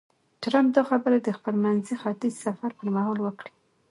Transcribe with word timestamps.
ټرمپ 0.41 0.69
دا 0.75 0.81
خبرې 0.89 1.19
د 1.23 1.29
خپل 1.37 1.53
منځني 1.65 1.95
ختیځ 2.01 2.33
سفر 2.45 2.71
پر 2.77 2.87
مهال 2.95 3.17
وکړې. 3.21 3.51